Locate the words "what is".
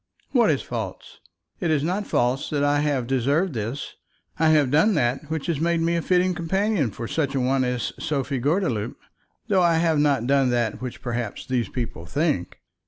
0.31-0.63